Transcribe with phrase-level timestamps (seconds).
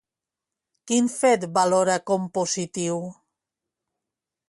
[0.91, 3.01] Quin fet valora com positiu?